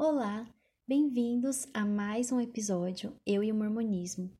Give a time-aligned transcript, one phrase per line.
[0.00, 0.46] Olá,
[0.86, 4.30] bem-vindos a mais um episódio Eu e o Mormonismo.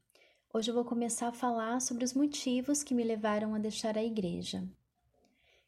[0.55, 4.05] Hoje eu vou começar a falar sobre os motivos que me levaram a deixar a
[4.05, 4.63] igreja.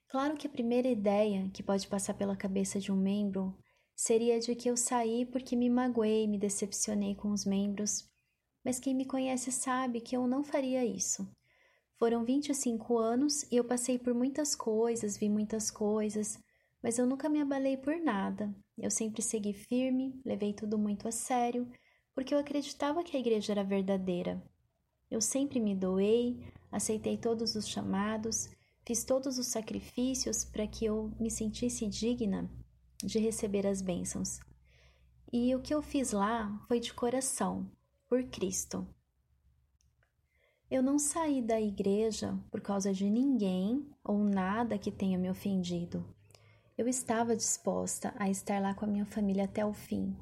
[0.07, 3.53] Claro que a primeira ideia que pode passar pela cabeça de um membro
[3.97, 8.09] seria de que eu saí porque me magoei, me decepcionei com os membros,
[8.65, 11.29] mas quem me conhece sabe que eu não faria isso.
[11.97, 16.39] Foram 25 anos e eu passei por muitas coisas, vi muitas coisas,
[16.83, 18.55] mas eu nunca me abalei por nada.
[18.77, 21.71] Eu sempre segui firme, levei tudo muito a sério,
[22.15, 24.43] porque eu acreditava que a igreja era verdadeira.
[25.11, 28.49] Eu sempre me doei, aceitei todos os chamados,
[28.87, 32.51] fiz todos os sacrifícios para que eu me sentisse digna
[33.03, 34.41] de receber as bênçãos.
[35.33, 37.71] E o que eu fiz lá foi de coração,
[38.09, 38.87] por Cristo.
[40.71, 46.05] Eu não saí da igreja por causa de ninguém ou nada que tenha me ofendido.
[46.81, 50.17] Eu estava disposta a estar lá com a minha família até o fim.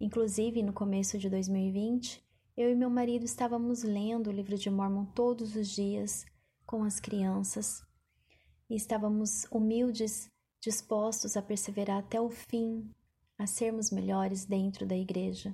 [0.00, 2.24] Inclusive, no começo de 2020,
[2.56, 6.24] eu e meu marido estávamos lendo o livro de Mormon todos os dias
[6.64, 7.82] com as crianças
[8.70, 12.88] e estávamos humildes, dispostos a perseverar até o fim,
[13.36, 15.52] a sermos melhores dentro da igreja.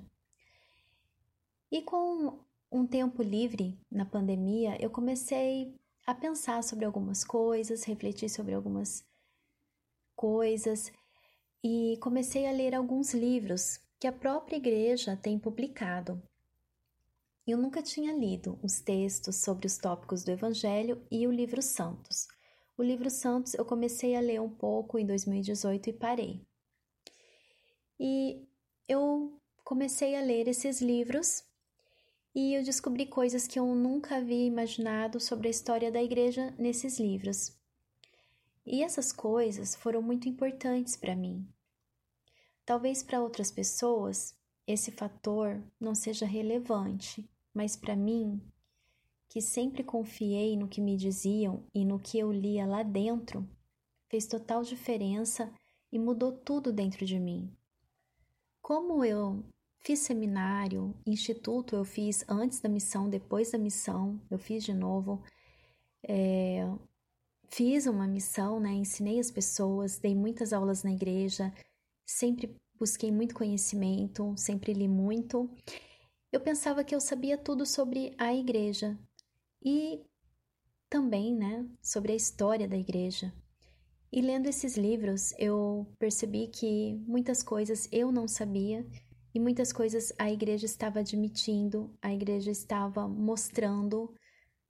[1.71, 2.37] E com
[2.71, 5.73] um tempo livre na pandemia, eu comecei
[6.05, 9.03] a pensar sobre algumas coisas, refletir sobre algumas
[10.15, 10.91] coisas
[11.63, 16.21] e comecei a ler alguns livros que a própria igreja tem publicado.
[17.47, 22.27] Eu nunca tinha lido os textos sobre os tópicos do Evangelho e o livro Santos.
[22.77, 26.41] O livro Santos eu comecei a ler um pouco em 2018 e parei.
[27.99, 28.47] E
[28.87, 31.43] eu comecei a ler esses livros
[32.33, 36.99] e eu descobri coisas que eu nunca havia imaginado sobre a história da igreja nesses
[36.99, 37.54] livros.
[38.65, 41.47] E essas coisas foram muito importantes para mim.
[42.65, 44.35] Talvez para outras pessoas
[44.65, 48.41] esse fator não seja relevante, mas para mim,
[49.29, 53.47] que sempre confiei no que me diziam e no que eu lia lá dentro,
[54.09, 55.53] fez total diferença
[55.91, 57.55] e mudou tudo dentro de mim.
[58.61, 59.43] Como eu
[59.85, 65.21] Fiz seminário, instituto eu fiz antes da missão, depois da missão, eu fiz de novo.
[66.01, 66.67] É,
[67.49, 68.71] fiz uma missão, né?
[68.71, 71.53] Ensinei as pessoas, dei muitas aulas na igreja,
[72.05, 75.49] sempre busquei muito conhecimento, sempre li muito.
[76.31, 78.97] Eu pensava que eu sabia tudo sobre a igreja
[79.63, 80.01] e
[80.89, 83.33] também, né, sobre a história da igreja.
[84.11, 88.85] E lendo esses livros, eu percebi que muitas coisas eu não sabia
[89.33, 94.13] e muitas coisas a igreja estava admitindo, a igreja estava mostrando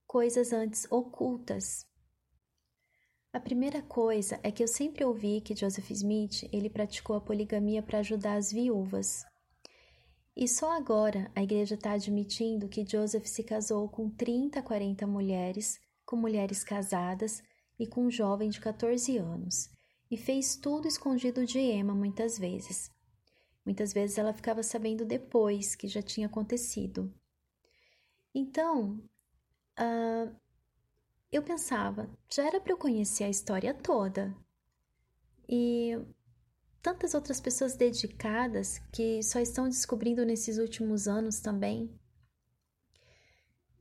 [0.08, 1.86] coisas antes ocultas.
[3.36, 7.84] A primeira coisa é que eu sempre ouvi que Joseph Smith, ele praticou a poligamia
[7.84, 9.26] para ajudar as viúvas.
[10.34, 15.78] E só agora a igreja está admitindo que Joseph se casou com 30, 40 mulheres,
[16.06, 17.44] com mulheres casadas
[17.78, 19.70] e com um jovem de 14 anos,
[20.10, 22.90] e fez tudo escondido de Emma muitas vezes.
[23.66, 27.14] Muitas vezes ela ficava sabendo depois que já tinha acontecido.
[28.34, 29.04] Então,
[29.78, 30.45] uh,
[31.36, 34.36] eu pensava, já era para eu conhecer a história toda.
[35.48, 35.98] E
[36.82, 41.94] tantas outras pessoas dedicadas que só estão descobrindo nesses últimos anos também.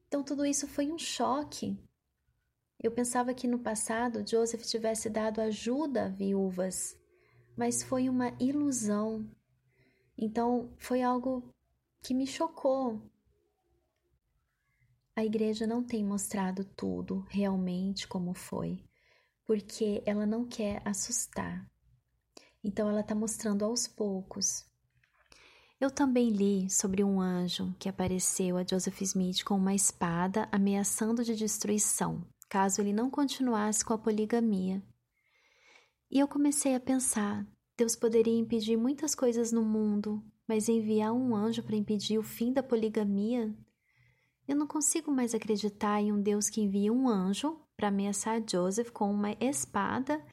[0.09, 1.79] Então, tudo isso foi um choque.
[2.83, 6.99] Eu pensava que no passado Joseph tivesse dado ajuda a viúvas,
[7.57, 9.29] mas foi uma ilusão.
[10.19, 11.43] Então foi algo
[12.03, 13.01] que me chocou.
[15.17, 18.83] A igreja não tem mostrado tudo realmente como foi,
[19.47, 21.71] porque ela não quer assustar.
[22.65, 24.67] Então ela está mostrando aos poucos.
[25.81, 31.23] Eu também li sobre um anjo que apareceu a Joseph Smith com uma espada ameaçando
[31.23, 34.83] de destruição, caso ele não continuasse com a poligamia.
[36.11, 41.37] E eu comecei a pensar: Deus poderia impedir muitas coisas no mundo, mas enviar um
[41.37, 43.55] anjo para impedir o fim da poligamia?
[44.47, 48.91] Eu não consigo mais acreditar em um Deus que envia um anjo para ameaçar Joseph
[48.91, 50.25] com uma espada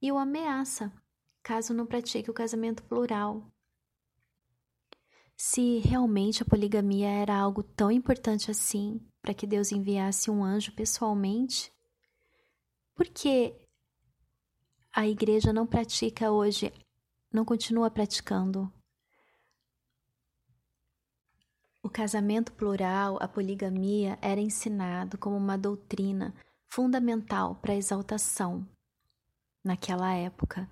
[0.00, 0.92] e o ameaça,
[1.42, 3.46] caso não pratique o casamento plural.
[5.36, 10.72] Se realmente a poligamia era algo tão importante assim para que Deus enviasse um anjo
[10.72, 11.72] pessoalmente,
[12.94, 13.54] por que
[14.92, 16.72] a igreja não pratica hoje
[17.32, 18.72] não continua praticando.
[21.88, 26.34] O casamento plural, a poligamia, era ensinado como uma doutrina
[26.66, 28.68] fundamental para a exaltação
[29.64, 30.68] naquela época.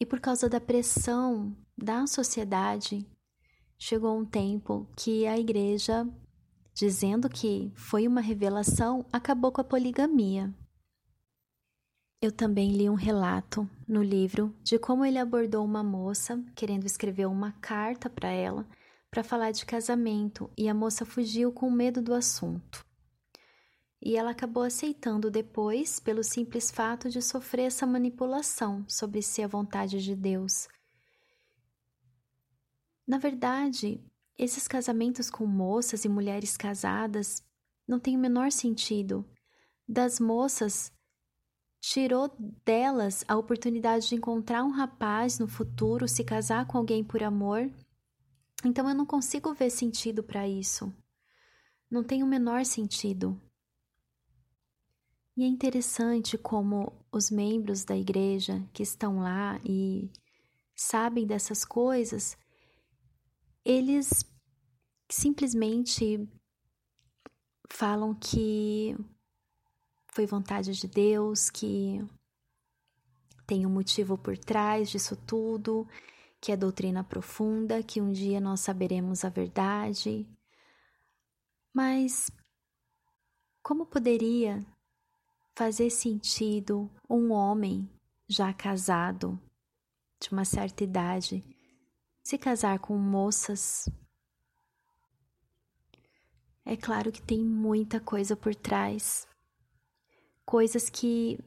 [0.00, 3.06] E por causa da pressão da sociedade,
[3.78, 6.04] chegou um tempo que a igreja,
[6.74, 10.52] dizendo que foi uma revelação, acabou com a poligamia.
[12.20, 17.26] Eu também li um relato no livro de como ele abordou uma moça querendo escrever
[17.26, 18.66] uma carta para ela
[19.10, 22.86] para falar de casamento e a moça fugiu com medo do assunto.
[24.00, 29.48] E ela acabou aceitando depois pelo simples fato de sofrer essa manipulação sobre ser a
[29.48, 30.68] vontade de Deus.
[33.06, 34.00] Na verdade,
[34.36, 37.42] esses casamentos com moças e mulheres casadas
[37.86, 39.24] não têm o menor sentido.
[39.88, 40.92] Das moças
[41.80, 42.30] tirou
[42.64, 47.68] delas a oportunidade de encontrar um rapaz no futuro, se casar com alguém por amor.
[48.64, 50.92] Então eu não consigo ver sentido para isso.
[51.90, 53.40] Não tem o menor sentido.
[55.36, 60.10] E é interessante como os membros da igreja que estão lá e
[60.74, 62.36] sabem dessas coisas,
[63.64, 64.24] eles
[65.08, 66.28] simplesmente
[67.70, 68.96] falam que
[70.12, 72.04] foi vontade de Deus, que
[73.46, 75.86] tem um motivo por trás disso tudo,
[76.40, 80.26] que é doutrina profunda, que um dia nós saberemos a verdade.
[81.72, 82.30] Mas
[83.62, 84.64] como poderia
[85.54, 87.88] fazer sentido um homem
[88.28, 89.40] já casado,
[90.20, 91.44] de uma certa idade,
[92.22, 93.88] se casar com moças?
[96.64, 99.26] É claro que tem muita coisa por trás
[100.48, 101.38] coisas que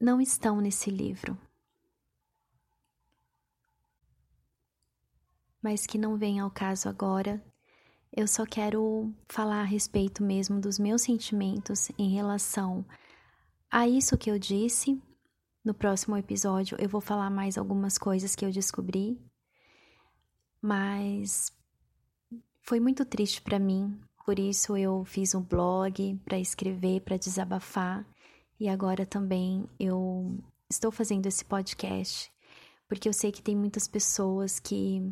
[0.00, 1.38] não estão nesse livro,
[5.62, 7.42] mas que não vem ao caso agora.
[8.12, 12.84] Eu só quero falar a respeito mesmo dos meus sentimentos em relação
[13.70, 15.00] a isso que eu disse.
[15.64, 19.20] No próximo episódio eu vou falar mais algumas coisas que eu descobri,
[20.60, 21.52] mas
[22.62, 28.06] foi muito triste para mim por isso eu fiz um blog para escrever, para desabafar,
[28.60, 30.38] e agora também eu
[30.70, 32.30] estou fazendo esse podcast,
[32.88, 35.02] porque eu sei que tem muitas pessoas que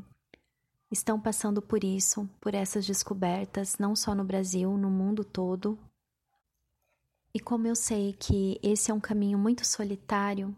[0.91, 5.79] estão passando por isso, por essas descobertas, não só no Brasil, no mundo todo.
[7.35, 10.57] E como eu sei que esse é um caminho muito solitário,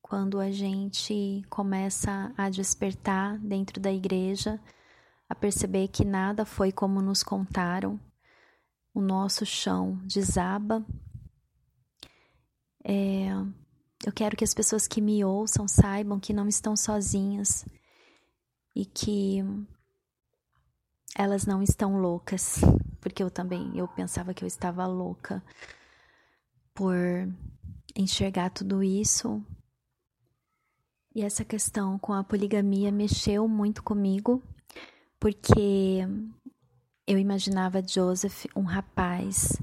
[0.00, 4.60] quando a gente começa a despertar dentro da igreja,
[5.28, 7.98] a perceber que nada foi como nos contaram,
[8.94, 10.86] o nosso chão desaba.
[12.84, 13.30] É,
[14.06, 17.64] eu quero que as pessoas que me ouçam saibam que não estão sozinhas
[18.76, 19.42] e que
[21.16, 22.60] elas não estão loucas,
[23.00, 25.42] porque eu também eu pensava que eu estava louca
[26.74, 26.94] por
[27.96, 29.42] enxergar tudo isso.
[31.14, 34.42] E essa questão com a poligamia mexeu muito comigo
[35.18, 36.06] porque
[37.06, 39.56] eu imaginava Joseph um rapaz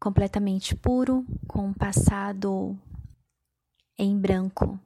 [0.00, 2.76] completamente puro, com um passado
[3.96, 4.80] em branco.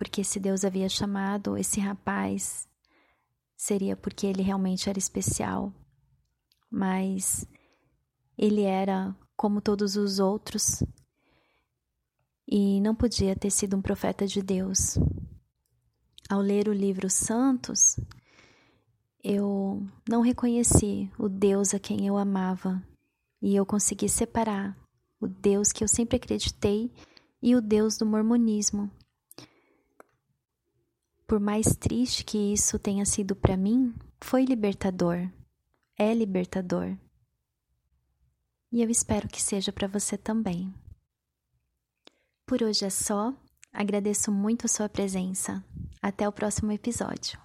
[0.00, 2.66] Porque se Deus havia chamado esse rapaz,
[3.54, 5.74] seria porque ele realmente era especial.
[6.70, 7.46] Mas
[8.38, 10.82] ele era como todos os outros
[12.48, 14.96] e não podia ter sido um profeta de Deus.
[16.30, 18.00] Ao ler o livro Santos,
[19.22, 22.82] eu não reconheci o Deus a quem eu amava
[23.42, 24.74] e eu consegui separar
[25.20, 26.90] o Deus que eu sempre acreditei
[27.42, 28.90] e o Deus do mormonismo.
[31.30, 35.30] Por mais triste que isso tenha sido para mim, foi libertador.
[35.96, 36.98] É libertador.
[38.72, 40.74] E eu espero que seja para você também.
[42.44, 43.32] Por hoje é só.
[43.72, 45.64] Agradeço muito a sua presença.
[46.02, 47.40] Até o próximo episódio.